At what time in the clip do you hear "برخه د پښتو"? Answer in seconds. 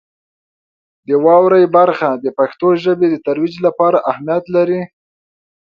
1.77-2.67